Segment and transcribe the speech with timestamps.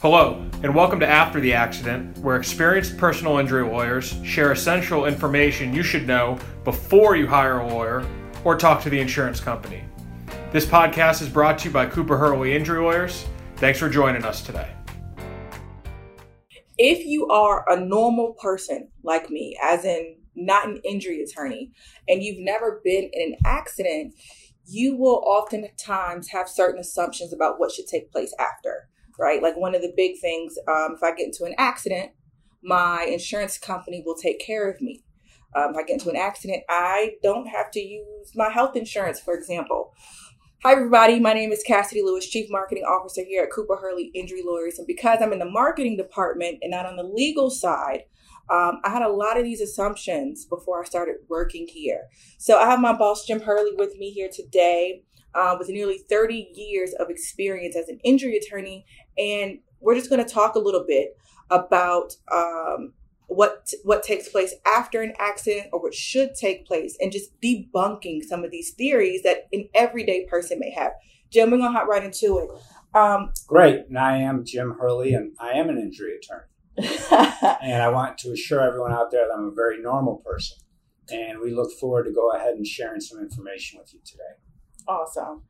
[0.00, 5.74] Hello, and welcome to After the Accident, where experienced personal injury lawyers share essential information
[5.74, 8.06] you should know before you hire a lawyer
[8.44, 9.82] or talk to the insurance company.
[10.52, 13.26] This podcast is brought to you by Cooper Hurley Injury Lawyers.
[13.56, 14.72] Thanks for joining us today.
[16.76, 21.72] If you are a normal person like me, as in not an injury attorney,
[22.06, 24.14] and you've never been in an accident,
[24.64, 28.88] you will oftentimes have certain assumptions about what should take place after
[29.18, 29.42] right?
[29.42, 32.12] Like one of the big things, um, if I get into an accident,
[32.62, 35.02] my insurance company will take care of me.
[35.54, 39.20] Um, if I get into an accident, I don't have to use my health insurance,
[39.20, 39.92] for example.
[40.62, 41.20] Hi, everybody.
[41.20, 44.78] My name is Cassidy Lewis, Chief Marketing Officer here at Cooper Hurley Injury Lawyers.
[44.78, 48.02] And because I'm in the marketing department and not on the legal side,
[48.50, 52.08] um, I had a lot of these assumptions before I started working here.
[52.38, 55.04] So I have my boss, Jim Hurley, with me here today
[55.34, 58.84] uh, with nearly 30 years of experience as an injury attorney.
[59.18, 61.16] And we're just going to talk a little bit
[61.50, 62.92] about um,
[63.26, 68.22] what what takes place after an accident or what should take place and just debunking
[68.22, 70.92] some of these theories that an everyday person may have.
[71.30, 72.50] Jim, we're going to hop right into it.
[72.96, 73.86] Um, Great.
[73.88, 76.44] And I am Jim Hurley, and I am an injury attorney.
[77.62, 80.58] and I want to assure everyone out there that I'm a very normal person.
[81.10, 84.22] And we look forward to go ahead and sharing some information with you today.
[84.86, 85.42] Awesome.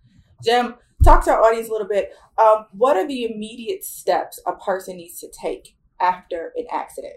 [0.42, 2.12] Jim, talk to our audience a little bit.
[2.38, 7.14] Um, what are the immediate steps a person needs to take after an accident?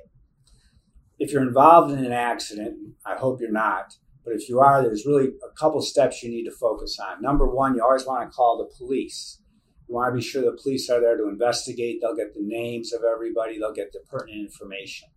[1.19, 5.05] If you're involved in an accident, I hope you're not, but if you are, there's
[5.05, 7.21] really a couple steps you need to focus on.
[7.21, 9.39] Number one, you always want to call the police.
[9.87, 11.99] You want to be sure the police are there to investigate.
[12.01, 15.09] They'll get the names of everybody, they'll get the pertinent information.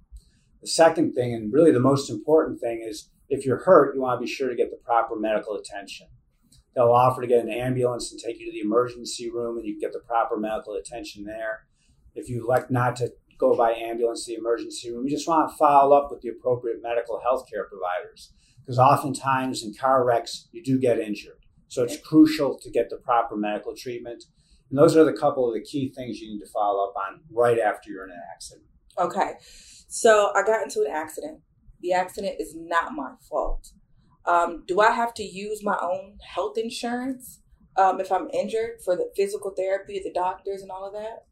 [0.60, 4.20] The second thing, and really the most important thing, is if you're hurt, you want
[4.20, 6.08] to be sure to get the proper medical attention.
[6.74, 9.78] They'll offer to get an ambulance and take you to the emergency room, and you
[9.80, 11.66] get the proper medical attention there.
[12.14, 15.50] If you elect not to go by ambulance to the emergency room, you just want
[15.50, 18.32] to follow up with the appropriate medical health care providers
[18.64, 21.38] because oftentimes in car wrecks, you do get injured.
[21.68, 24.24] So it's crucial to get the proper medical treatment.
[24.70, 27.20] And those are the couple of the key things you need to follow up on
[27.30, 28.66] right after you're in an accident.
[28.98, 29.34] Okay.
[29.88, 31.40] So I got into an accident.
[31.80, 33.70] The accident is not my fault.
[34.26, 37.40] Um, do I have to use my own health insurance
[37.76, 41.24] um, if I'm injured for the physical therapy, the doctors, and all of that?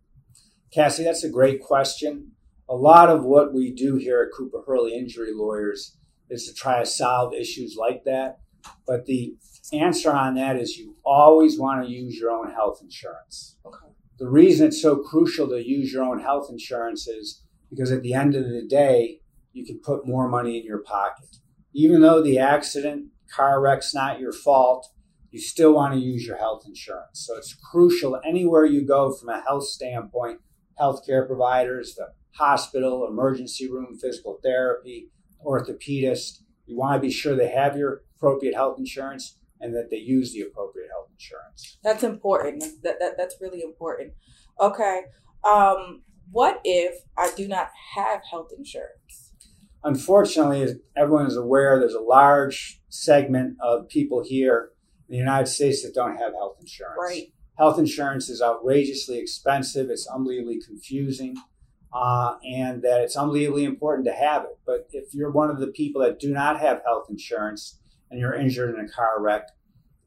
[0.73, 2.33] Cassie, that's a great question.
[2.69, 5.97] A lot of what we do here at Cooper Hurley Injury Lawyers
[6.31, 8.39] is to try to solve issues like that.
[8.87, 9.35] But the
[9.73, 13.57] answer on that is you always want to use your own health insurance.
[13.67, 13.93] Okay.
[14.19, 18.15] The reason it's so crucial to use your own health insurance is because at the
[18.15, 19.21] end of the day,
[19.53, 21.37] you can put more money in your pocket
[21.72, 24.88] even though the accident, car wreck's not your fault,
[25.31, 27.25] you still want to use your health insurance.
[27.27, 30.41] So it's crucial anywhere you go from a health standpoint,
[30.78, 35.11] healthcare providers, the hospital, emergency room, physical therapy,
[35.44, 39.97] orthopedist, you want to be sure they have your appropriate health insurance and that they
[39.97, 41.78] use the appropriate health insurance.
[41.82, 42.62] That's important.
[42.82, 44.12] That, that that's really important.
[44.61, 45.03] Okay.
[45.44, 49.31] Um, what if I do not have health insurance?
[49.84, 54.70] Unfortunately, as everyone is aware, there's a large segment of people here
[55.09, 56.98] in the United States that don't have health insurance.
[57.00, 57.32] Right.
[57.59, 59.91] Health insurance is outrageously expensive.
[59.91, 61.37] It's unbelievably confusing.
[61.93, 64.59] Uh, and that it's unbelievably important to have it.
[64.65, 67.78] But if you're one of the people that do not have health insurance
[68.10, 69.43] and you're injured in a car wreck,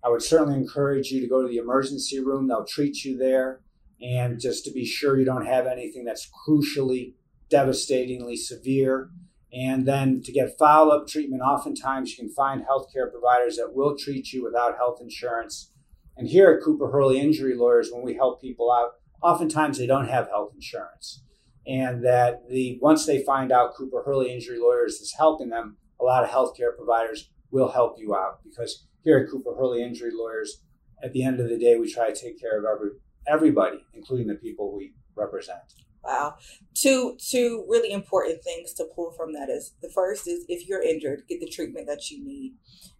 [0.03, 2.47] I would certainly encourage you to go to the emergency room.
[2.47, 3.61] They'll treat you there.
[4.01, 7.13] And just to be sure you don't have anything that's crucially,
[7.49, 9.09] devastatingly severe,
[9.55, 13.95] and then to get follow up treatment, oftentimes you can find healthcare providers that will
[13.97, 15.71] treat you without health insurance.
[16.17, 20.09] And here at Cooper Hurley Injury Lawyers, when we help people out, oftentimes they don't
[20.09, 21.23] have health insurance.
[21.65, 26.03] And that the once they find out Cooper Hurley Injury Lawyers is helping them, a
[26.03, 30.63] lot of healthcare providers will help you out because here at Cooper Hurley Injury Lawyers,
[31.01, 32.89] at the end of the day, we try to take care of every,
[33.25, 35.61] everybody, including the people we represent.
[36.05, 36.35] Wow.
[36.75, 40.83] Two two really important things to pull from that is the first is if you're
[40.83, 42.53] injured, get the treatment that you need.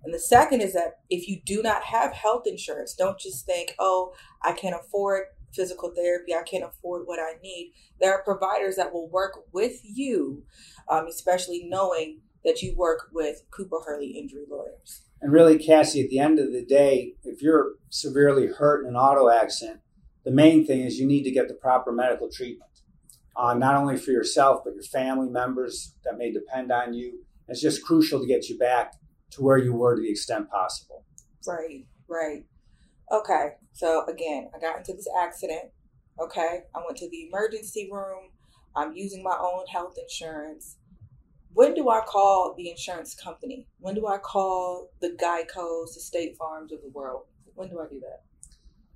[0.03, 3.75] And the second is that if you do not have health insurance, don't just think,
[3.77, 7.73] oh, I can't afford physical therapy, I can't afford what I need.
[8.01, 10.43] There are providers that will work with you,
[10.89, 15.03] um, especially knowing that you work with Cooper Hurley injury lawyers.
[15.21, 18.95] And really, Cassie, at the end of the day, if you're severely hurt in an
[18.95, 19.79] auto accident,
[20.23, 22.64] the main thing is you need to get the proper medical treatment
[23.37, 27.19] uh, not only for yourself, but your family members that may depend on you.
[27.47, 28.93] It's just crucial to get you back
[29.31, 31.03] to where you were to the extent possible.
[31.47, 32.45] Right, right.
[33.11, 35.71] Okay, so again, I got into this accident.
[36.19, 38.29] Okay, I went to the emergency room.
[38.75, 40.77] I'm using my own health insurance.
[41.53, 43.67] When do I call the insurance company?
[43.79, 47.23] When do I call the Geico's, the State Farms of the world?
[47.53, 48.23] When do I do that?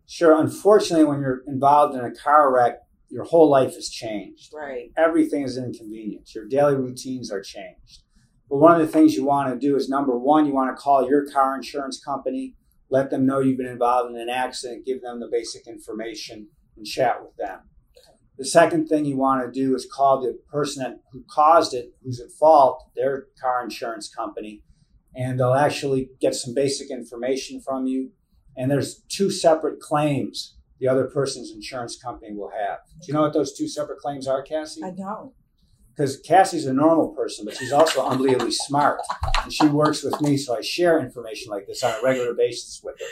[0.07, 0.41] Sure.
[0.41, 4.53] Unfortunately, when you're involved in a car wreck, your whole life has changed.
[4.53, 4.91] Right.
[4.95, 6.33] Everything is an inconvenience.
[6.35, 8.03] Your daily routines are changed.
[8.49, 10.81] But one of the things you want to do is number one, you want to
[10.81, 12.55] call your car insurance company,
[12.89, 16.85] let them know you've been involved in an accident, give them the basic information, and
[16.85, 17.59] chat with them.
[18.37, 21.93] The second thing you want to do is call the person that, who caused it,
[22.03, 24.63] who's at fault, their car insurance company,
[25.15, 28.11] and they'll actually get some basic information from you.
[28.55, 32.79] And there's two separate claims the other person's insurance company will have.
[33.01, 34.81] Do you know what those two separate claims are, Cassie?
[34.83, 35.33] I don't.
[35.95, 39.01] Because Cassie's a normal person, but she's also unbelievably smart.
[39.43, 42.79] And she works with me, so I share information like this on a regular basis
[42.81, 43.05] with her.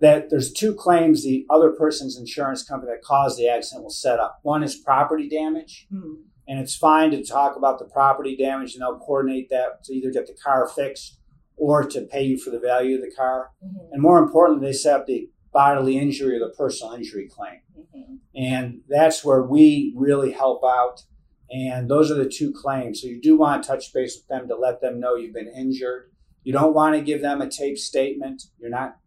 [0.00, 4.18] That there's two claims the other person's insurance company that caused the accident will set
[4.20, 4.40] up.
[4.42, 6.16] One is property damage, Hmm.
[6.46, 10.10] and it's fine to talk about the property damage, and they'll coordinate that to either
[10.10, 11.18] get the car fixed
[11.56, 13.52] or to pay you for the value of the car.
[13.64, 13.92] Mhm.
[13.92, 17.60] And more importantly, they set up the bodily injury or the personal injury claim.
[17.78, 18.18] Mhm.
[18.34, 21.04] And that's where we really help out.
[21.50, 23.00] And those are the two claims.
[23.00, 25.48] So you do want to touch base with them to let them know you've been
[25.48, 26.10] injured.
[26.42, 28.42] You don't want to give them a tape statement.
[28.58, 28.98] You're not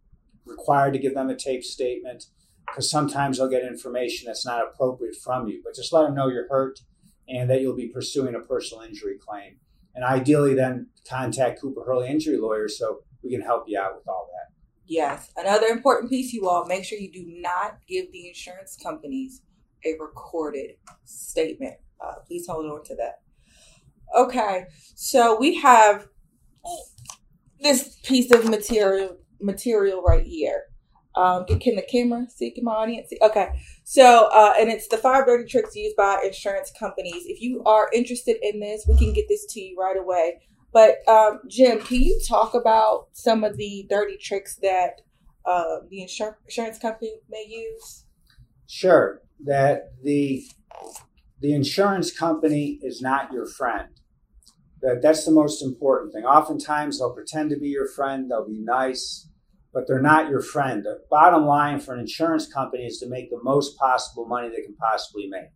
[0.45, 2.25] required to give them a tape statement
[2.65, 5.61] because sometimes they'll get information that's not appropriate from you.
[5.63, 6.79] But just let them know you're hurt
[7.27, 9.59] and that you'll be pursuing a personal injury claim.
[9.93, 14.07] And ideally, then contact Cooper Hurley Injury Lawyers so we can help you out with
[14.07, 14.53] all that.
[14.87, 15.31] Yes.
[15.35, 19.41] Another important piece, you all make sure you do not give the insurance companies
[19.85, 20.71] a recorded
[21.03, 21.75] statement.
[22.03, 23.19] Uh, please hold on to that.
[24.15, 24.65] Okay.
[24.95, 26.07] So we have
[27.59, 30.63] this piece of material material right here.
[31.15, 32.51] Um, can- the camera see?
[32.51, 33.17] Can my audience see?
[33.21, 33.49] Okay.
[33.83, 37.23] So, uh, and it's the five dirty tricks used by insurance companies.
[37.25, 40.39] If you are interested in this, we can get this to you right away.
[40.77, 45.01] But um, Jim, can you talk about some of the dirty tricks that
[45.43, 48.05] uh, the insur- insurance company may use?
[48.67, 50.43] Sure, that the
[51.41, 53.89] the insurance company is not your friend.
[54.83, 56.25] That that's the most important thing.
[56.25, 59.27] Oftentimes they'll pretend to be your friend, they'll be nice,
[59.73, 60.83] but they're not your friend.
[60.83, 64.61] The bottom line for an insurance company is to make the most possible money they
[64.61, 65.49] can possibly make.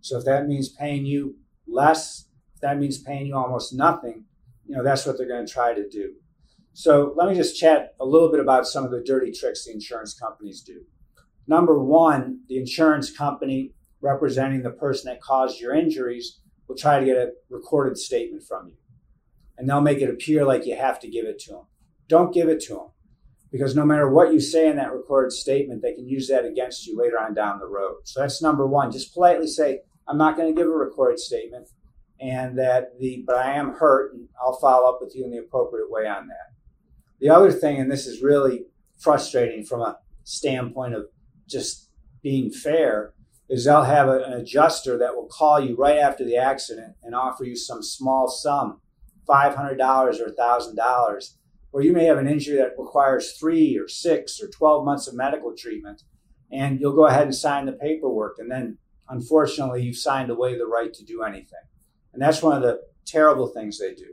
[0.00, 4.26] So if that means paying you less, if that means paying you almost nothing,
[4.70, 6.12] you know, that's what they're going to try to do.
[6.74, 9.72] So let me just chat a little bit about some of the dirty tricks the
[9.72, 10.82] insurance companies do.
[11.48, 16.38] Number one, the insurance company representing the person that caused your injuries
[16.68, 18.76] will try to get a recorded statement from you.
[19.58, 21.64] And they'll make it appear like you have to give it to them.
[22.08, 22.90] Don't give it to them.
[23.50, 26.86] Because no matter what you say in that recorded statement, they can use that against
[26.86, 28.02] you later on down the road.
[28.04, 28.92] So that's number one.
[28.92, 31.66] Just politely say, I'm not going to give a recorded statement
[32.20, 35.38] and that the but I am hurt and I'll follow up with you in the
[35.38, 36.54] appropriate way on that.
[37.18, 38.66] The other thing, and this is really
[38.98, 41.06] frustrating from a standpoint of
[41.48, 41.88] just
[42.22, 43.14] being fair,
[43.48, 47.14] is they'll have a, an adjuster that will call you right after the accident and
[47.14, 48.80] offer you some small sum,
[49.28, 51.34] $500 or $1,000,
[51.70, 55.14] where you may have an injury that requires three or six or 12 months of
[55.14, 56.02] medical treatment.
[56.52, 58.36] And you'll go ahead and sign the paperwork.
[58.38, 58.78] And then,
[59.08, 61.60] unfortunately, you've signed away the right to do anything.
[62.12, 64.06] And that's one of the terrible things they do.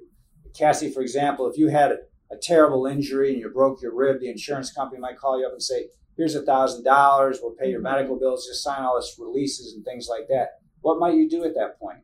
[0.57, 1.97] Cassie, for example, if you had a,
[2.31, 5.53] a terrible injury and you broke your rib, the insurance company might call you up
[5.53, 9.15] and say, here's a thousand dollars, we'll pay your medical bills, just sign all this
[9.19, 10.59] releases and things like that.
[10.81, 11.99] What might you do at that point?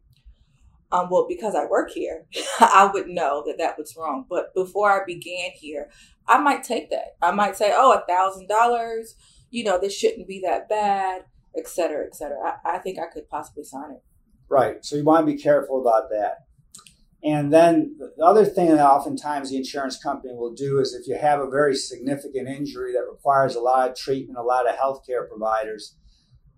[0.91, 2.25] Um, well, because I work here,
[2.59, 4.25] I would know that that was wrong.
[4.29, 5.89] But before I began here,
[6.27, 7.15] I might take that.
[7.21, 9.15] I might say, oh, a thousand dollars,
[9.49, 11.23] you know, this shouldn't be that bad,
[11.57, 12.37] et cetera, et cetera.
[12.63, 14.03] I, I think I could possibly sign it.
[14.53, 14.85] Right.
[14.85, 16.45] So you want to be careful about that.
[17.23, 21.17] And then the other thing that oftentimes the insurance company will do is if you
[21.17, 25.27] have a very significant injury that requires a lot of treatment, a lot of healthcare
[25.27, 25.95] providers,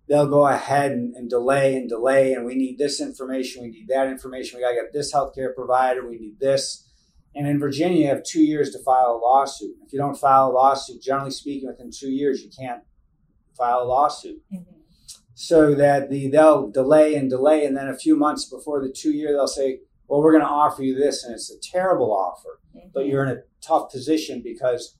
[0.10, 2.34] they'll go ahead and, and delay and delay.
[2.34, 5.56] And we need this information, we need that information, we got to get this healthcare
[5.56, 6.90] provider, we need this.
[7.34, 9.76] And in Virginia, you have two years to file a lawsuit.
[9.86, 12.82] If you don't file a lawsuit, generally speaking, within two years, you can't
[13.58, 14.75] file a lawsuit mm-hmm.
[15.36, 19.12] So that the they'll delay and delay, and then a few months before the two
[19.12, 22.60] year, they'll say, "Well, we're going to offer you this," and it's a terrible offer,
[22.76, 22.88] Mm-hmm.
[22.94, 24.98] but you're in a tough position because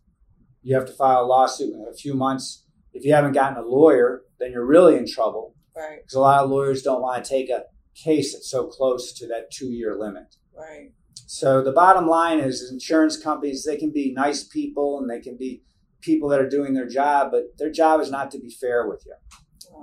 [0.62, 2.64] you have to file a lawsuit in a few months.
[2.94, 6.44] If you haven't gotten a lawyer, then you're really in trouble right, because a lot
[6.44, 7.64] of lawyers don't want to take a
[7.94, 10.36] case that's so close to that two year limit.
[10.54, 10.92] right.
[11.28, 15.36] So the bottom line is insurance companies, they can be nice people and they can
[15.38, 15.64] be
[16.02, 19.04] people that are doing their job, but their job is not to be fair with
[19.08, 19.16] you.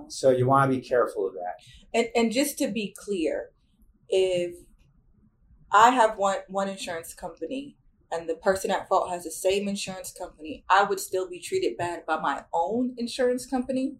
[0.08, 1.56] So you want to be careful of that.
[1.94, 3.50] And and just to be clear,
[4.08, 4.54] if
[5.72, 7.76] I have one one insurance company
[8.10, 11.76] and the person at fault has the same insurance company, I would still be treated
[11.76, 13.96] bad by my own insurance company.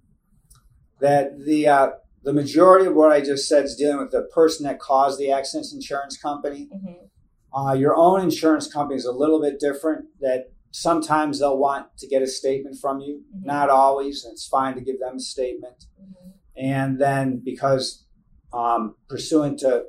[1.00, 1.90] That the uh,
[2.22, 5.32] the majority of what I just said is dealing with the person that caused the
[5.32, 6.68] accident's insurance company.
[6.72, 7.58] Mm-hmm.
[7.58, 10.06] Uh, your own insurance company is a little bit different.
[10.20, 13.44] That sometimes they'll want to get a statement from you, Mhm.
[13.44, 14.24] not always.
[14.24, 15.86] And it's fine to give them a statement.
[16.00, 16.30] Mm-hmm.
[16.56, 18.06] And then because
[18.52, 19.86] um, pursuant to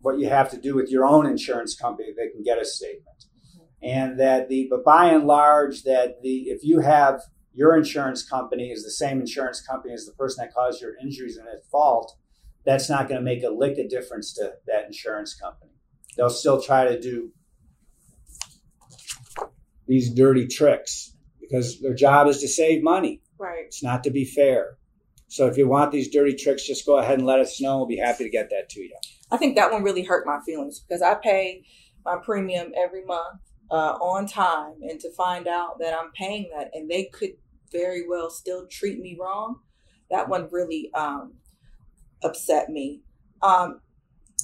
[0.00, 3.24] what you have to do with your own insurance company, they can get a statement.
[3.82, 7.22] And that the but by and large, that the if you have
[7.54, 11.36] your insurance company is the same insurance company as the person that caused your injuries
[11.36, 12.16] and at fault,
[12.64, 15.72] that's not going to make a lick of difference to that insurance company.
[16.16, 17.32] They'll still try to do
[19.86, 23.20] these dirty tricks because their job is to save money.
[23.38, 23.64] Right.
[23.66, 24.76] It's not to be fair.
[25.28, 27.78] So if you want these dirty tricks, just go ahead and let us know.
[27.78, 28.96] We'll be happy to get that to you.
[29.30, 31.64] I think that one really hurt my feelings because I pay
[32.04, 36.70] my premium every month uh, on time, and to find out that I'm paying that
[36.74, 37.30] and they could
[37.72, 39.60] very well still treat me wrong,
[40.10, 41.34] that one really um,
[42.22, 43.02] upset me.
[43.42, 43.80] Um,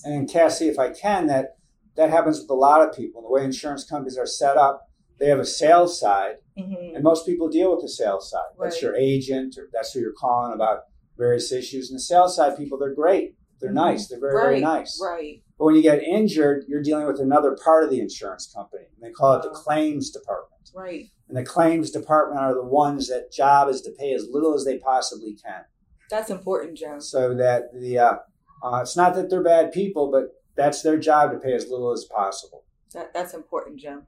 [0.04, 1.56] And Cassie, if I can, that
[1.97, 3.23] that happens with a lot of people.
[3.23, 4.89] The way insurance companies are set up,
[5.21, 6.95] they have a sales side, mhm.
[6.95, 8.50] and most people deal with the sales side.
[8.59, 10.85] That's your agent, or that's who you're calling about
[11.17, 11.91] various issues.
[11.91, 13.37] And the sales side people, they're great.
[13.61, 13.75] They're Mhm.
[13.75, 14.09] nice.
[14.09, 14.99] They're very, very nice.
[15.00, 15.43] Right.
[15.59, 18.87] But when you get injured, you're dealing with another part of the insurance company.
[18.97, 20.71] And they call it the claims department.
[20.75, 21.11] Right.
[21.29, 24.65] And the claims department are the ones that job is to pay as little as
[24.65, 25.65] they possibly can.
[26.09, 26.99] That's important, Joe.
[26.99, 28.19] So that the uh,
[28.62, 31.93] uh, it's not that they're bad people, but that's their job to pay as little
[31.93, 32.65] as possible.
[32.95, 34.07] That, that's important, Jim.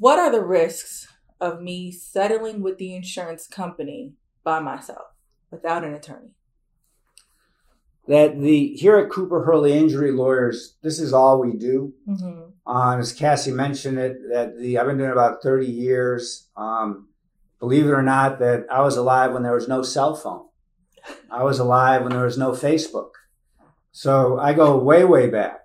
[0.00, 1.08] What are the risks
[1.42, 5.08] of me settling with the insurance company by myself
[5.50, 6.30] without an attorney?
[8.08, 11.92] That the here at Cooper Hurley Injury Lawyers, this is all we do.
[12.08, 12.40] Mm-hmm.
[12.66, 16.48] Uh, as Cassie mentioned it, that the I've been doing about 30 years.
[16.56, 17.08] Um,
[17.58, 20.46] believe it or not, that I was alive when there was no cell phone.
[21.30, 23.10] I was alive when there was no Facebook.
[23.92, 25.59] So I go way, way back.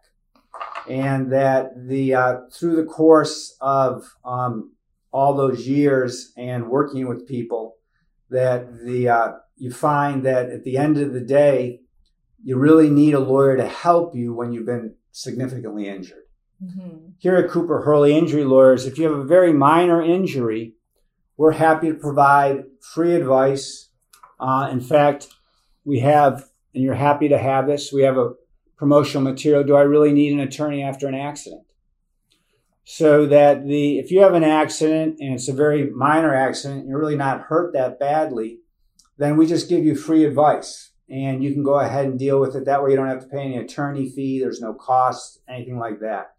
[0.89, 4.73] And that the uh, through the course of um,
[5.11, 7.75] all those years and working with people,
[8.29, 11.81] that the uh, you find that at the end of the day,
[12.43, 16.25] you really need a lawyer to help you when you've been significantly injured
[16.63, 17.09] Mm-hmm.
[17.19, 20.73] here at Cooper Hurley Injury Lawyers, if you have a very minor injury,
[21.35, 23.89] we're happy to provide free advice.
[24.39, 25.27] Uh, in fact,
[25.83, 28.31] we have, and you're happy to have this, we have a
[28.77, 29.63] promotional material.
[29.63, 31.63] Do I really need an attorney after an accident?
[32.83, 36.99] So that the if you have an accident and it's a very minor accident, you're
[36.99, 38.59] really not hurt that badly,
[39.17, 42.55] then we just give you free advice and you can go ahead and deal with
[42.55, 42.65] it.
[42.65, 45.99] That way you don't have to pay any attorney fee, there's no cost, anything like
[46.01, 46.35] that.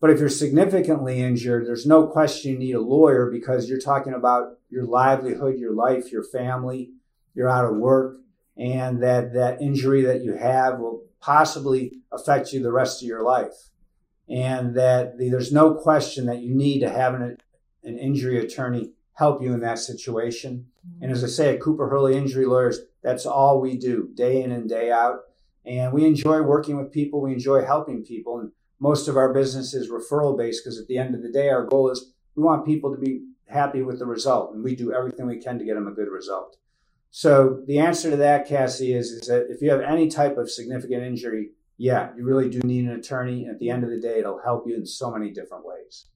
[0.00, 4.14] But if you're significantly injured, there's no question you need a lawyer because you're talking
[4.14, 6.90] about your livelihood, your life, your family,
[7.34, 8.18] you're out of work,
[8.58, 13.22] and that, that injury that you have will possibly affect you the rest of your
[13.22, 13.70] life.
[14.28, 17.38] And that the, there's no question that you need to have an,
[17.84, 20.66] an injury attorney help you in that situation.
[20.86, 21.04] Mm-hmm.
[21.04, 24.52] And as I say, at Cooper Hurley Injury Lawyers, that's all we do day in
[24.52, 25.20] and day out.
[25.64, 27.20] And we enjoy working with people.
[27.20, 28.40] We enjoy helping people.
[28.40, 31.48] And most of our business is referral based because at the end of the day,
[31.48, 34.52] our goal is we want people to be happy with the result.
[34.52, 36.56] And we do everything we can to get them a good result.
[37.10, 40.50] So the answer to that, Cassie, is, is that if you have any type of
[40.50, 43.44] significant injury, yeah, you really do need an attorney.
[43.44, 46.06] And at the end of the day, it'll help you in so many different ways.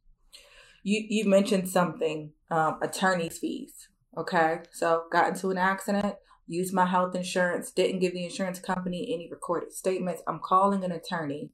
[0.83, 3.89] You you mentioned something, um, attorney's fees.
[4.19, 9.11] Okay, so got into an accident, used my health insurance, didn't give the insurance company
[9.15, 10.23] any recorded statements.
[10.27, 11.51] I'm calling an attorney.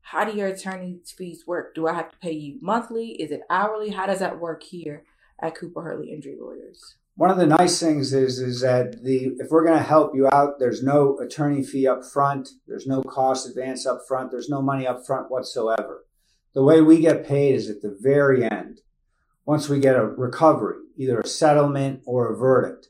[0.00, 1.74] How do your attorney's fees work?
[1.74, 3.10] Do I have to pay you monthly?
[3.22, 3.90] Is it hourly?
[3.90, 5.04] How does that work here
[5.40, 6.96] at Cooper Hurley Injury Lawyers?
[7.14, 10.28] One of the nice things is is that the if we're going to help you
[10.32, 14.62] out, there's no attorney fee up front, there's no cost advance up front, there's no
[14.62, 16.06] money up front whatsoever.
[16.54, 18.80] The way we get paid is at the very end.
[19.44, 22.88] Once we get a recovery, either a settlement or a verdict.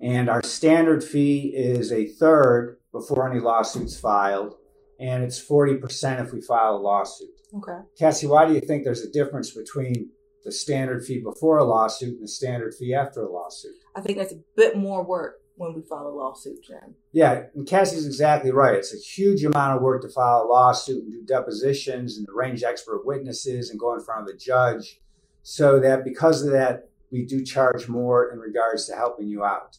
[0.00, 4.54] And our standard fee is a third before any lawsuits filed,
[5.00, 7.28] and it's 40% if we file a lawsuit.
[7.56, 7.78] Okay.
[7.98, 10.10] Cassie, why do you think there's a difference between
[10.44, 13.74] the standard fee before a lawsuit and the standard fee after a lawsuit?
[13.94, 16.94] I think that's a bit more work when we file a lawsuit, Jim.
[17.12, 18.76] Yeah, and Cassie's exactly right.
[18.76, 22.62] It's a huge amount of work to file a lawsuit and do depositions and arrange
[22.62, 25.00] expert witnesses and go in front of a judge.
[25.42, 29.78] So that because of that, we do charge more in regards to helping you out.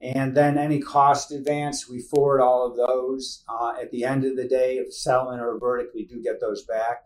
[0.00, 3.44] And then any cost advance, we forward all of those.
[3.48, 6.40] Uh, at the end of the day, if settlement or a verdict, we do get
[6.40, 7.04] those back.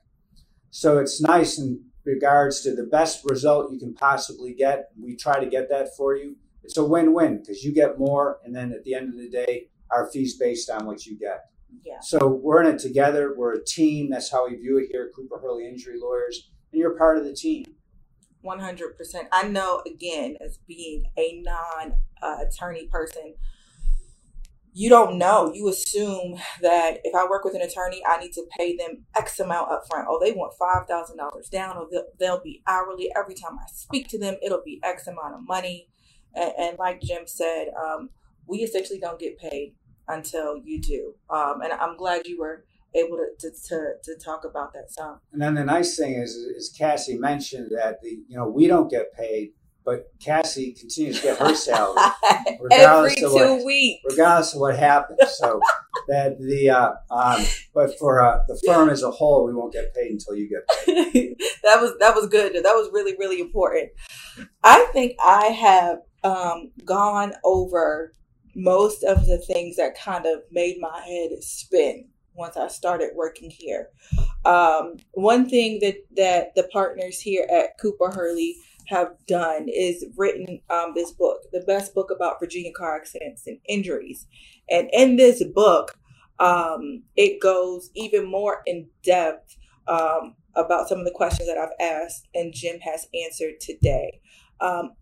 [0.71, 4.91] So it's nice in regards to the best result you can possibly get.
[4.99, 6.37] We try to get that for you.
[6.63, 9.69] It's a win-win because you get more, and then at the end of the day,
[9.91, 11.47] our fees based on what you get.
[11.85, 12.01] Yeah.
[12.03, 13.35] So we're in it together.
[13.37, 14.11] We're a team.
[14.11, 17.25] That's how we view it here at Cooper Hurley Injury Lawyers, and you're part of
[17.25, 17.65] the team.
[18.45, 18.95] 100%.
[19.33, 23.35] I know, again, as being a non uh, attorney person,
[24.73, 25.53] you don't know.
[25.53, 29.41] You assume that if I work with an attorney, I need to pay them X
[29.41, 30.07] amount up front.
[30.09, 33.11] Oh, they want $5,000 down, or they'll, they'll, be hourly.
[33.17, 35.89] Every time I speak to them, it'll be X amount of money.
[36.35, 38.11] And, and like Jim said, um,
[38.47, 39.75] we essentially don't get paid
[40.09, 41.15] until you do.
[41.29, 45.21] Um, and I'm glad you were able to, to, to, to, talk about that some.
[45.33, 48.91] And then the nice thing is, is Cassie mentioned that the you know we don't
[48.91, 49.53] get paid,
[49.85, 51.99] but Cassie continues to get her salary
[52.71, 55.19] every two what, weeks, regardless of what happens.
[55.39, 55.61] So
[56.09, 57.45] that the uh, um,
[57.75, 60.69] but for uh, the firm as a whole, we won't get paid until you get
[60.85, 61.37] paid.
[61.65, 62.55] that was that was good.
[62.55, 63.91] That was really really important.
[64.63, 68.13] I think I have um, gone over
[68.55, 73.51] most of the things that kind of made my head spin once I started working
[73.51, 73.89] here.
[74.45, 78.57] Um, one thing that that the partners here at Cooper Hurley
[78.91, 83.59] have done is written um, this book, the best book about Virginia car accidents and
[83.69, 84.27] injuries.
[84.69, 85.97] And in this book,
[86.39, 89.57] um, it goes even more in depth
[89.87, 94.21] um, about some of the questions that I've asked and Jim has answered today.
[94.61, 94.93] Um,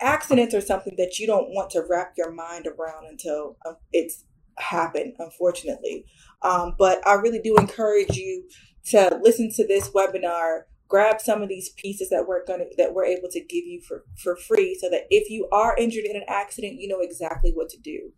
[0.00, 4.24] accidents are something that you don't want to wrap your mind around until um, it's
[4.58, 6.04] happened, unfortunately.
[6.42, 8.44] Um, but I really do encourage you
[8.86, 10.62] to listen to this webinar.
[10.88, 13.80] Grab some of these pieces that we're going to that we're able to give you
[13.80, 17.50] for for free, so that if you are injured in an accident, you know exactly
[17.52, 18.12] what to do.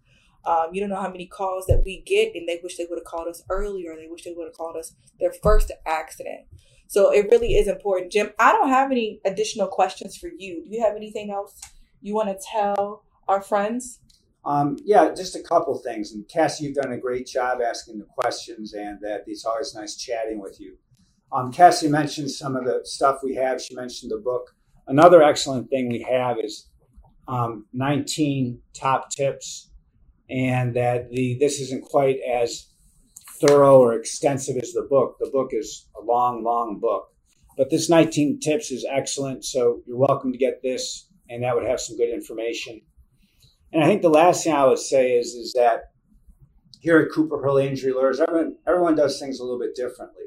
[0.45, 2.99] Um, you don't know how many calls that we get, and they wish they would
[2.99, 3.95] have called us earlier.
[3.97, 6.47] They wish they would have called us their first accident.
[6.87, 8.13] So it really is important.
[8.13, 10.65] Jim, I don't have any additional questions for you.
[10.65, 11.61] Do you have anything else
[12.01, 14.01] you want to tell our friends?
[14.45, 16.13] Um, yeah, just a couple things.
[16.13, 19.97] And Cassie, you've done a great job asking the questions, and that it's always nice
[19.97, 20.79] chatting with you.
[21.31, 23.61] Um, Cassie mentioned some of the stuff we have.
[23.61, 24.55] She mentioned the book.
[24.87, 26.69] Another excellent thing we have is
[27.27, 29.71] um, 19 top tips,
[30.31, 32.69] and that the this isn't quite as
[33.41, 35.17] thorough or extensive as the book.
[35.21, 37.13] The book is a long, long book,
[37.57, 39.45] but this 19 tips is excellent.
[39.45, 42.81] So you're welcome to get this, and that would have some good information.
[43.73, 45.91] And I think the last thing I would say is is that
[46.81, 50.25] here at Cooper Hurley Injury Lawyers, everyone everyone does things a little bit differently.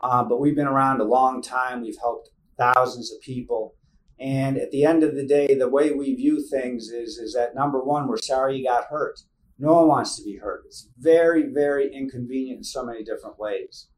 [0.00, 1.82] Uh, but we've been around a long time.
[1.82, 3.74] We've helped thousands of people.
[4.18, 7.54] And at the end of the day, the way we view things is, is that
[7.54, 9.20] number one, we're sorry you got hurt.
[9.58, 10.62] No one wants to be hurt.
[10.66, 13.88] It's very, very inconvenient in so many different ways.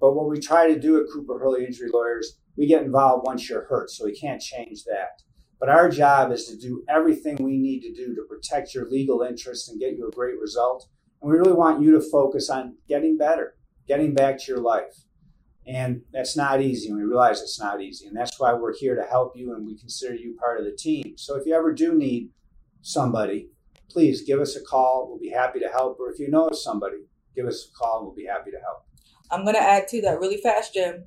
[0.00, 3.48] But what we try to do at Cooper Hurley Injury Lawyers, we get involved once
[3.48, 5.22] you're hurt, so we can't change that.
[5.60, 9.22] But our job is to do everything we need to do to protect your legal
[9.22, 10.88] interests and get you a great result.
[11.20, 13.54] And we really want you to focus on getting better,
[13.86, 15.04] getting back to your life.
[15.66, 18.06] And that's not easy, and we realize it's not easy.
[18.06, 20.72] And that's why we're here to help you, and we consider you part of the
[20.72, 21.14] team.
[21.16, 22.30] So if you ever do need
[22.80, 23.48] somebody,
[23.88, 25.06] please give us a call.
[25.08, 26.00] We'll be happy to help.
[26.00, 26.96] Or if you know somebody,
[27.36, 28.84] give us a call and we'll be happy to help.
[29.30, 31.04] I'm going to add to that really fast, Jim.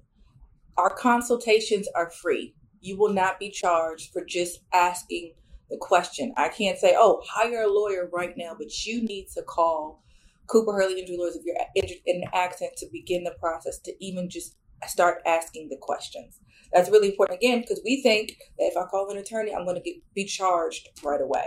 [0.77, 2.55] Our consultations are free.
[2.81, 5.33] You will not be charged for just asking
[5.69, 6.33] the question.
[6.37, 10.03] I can't say, oh, hire a lawyer right now, but you need to call
[10.47, 13.93] Cooper Hurley Injury Lawyers if you're injured in an accident to begin the process to
[13.99, 14.55] even just
[14.87, 16.39] start asking the questions.
[16.73, 19.77] That's really important again because we think that if I call an attorney, I'm going
[19.77, 21.45] to get, be charged right away.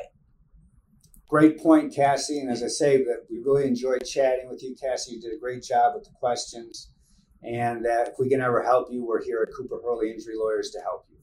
[1.29, 2.41] Great point, Cassie.
[2.41, 5.17] And as I say, that we really enjoyed chatting with you, Cassie.
[5.17, 6.91] You did a great job with the questions.
[7.43, 10.71] And uh, if we can ever help you, we're here at Cooper Hurley Injury Lawyers
[10.71, 11.19] to help you.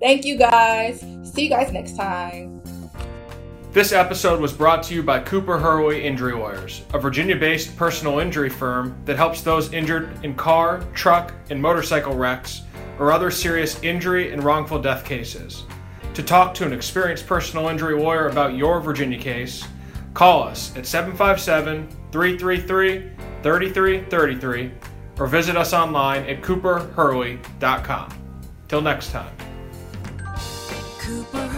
[0.00, 1.00] Thank you, guys.
[1.24, 2.62] See you guys next time.
[3.72, 8.18] This episode was brought to you by Cooper Hurley Injury Lawyers, a Virginia based personal
[8.18, 12.62] injury firm that helps those injured in car, truck, and motorcycle wrecks
[12.98, 15.66] or other serious injury and wrongful death cases.
[16.14, 19.64] To talk to an experienced personal injury lawyer about your Virginia case,
[20.14, 23.12] call us at 757 333
[23.44, 24.72] 3333
[25.20, 28.10] or visit us online at cooperhurley.com.
[28.66, 29.32] Till next time.
[30.98, 31.49] Cooper.